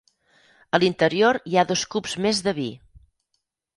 A 0.77 0.79
l'interior 0.83 1.39
hi 1.51 1.57
ha 1.61 1.67
dos 1.73 1.83
cups 1.97 2.17
més 2.27 2.41
de 2.49 2.55
vi. 2.61 2.67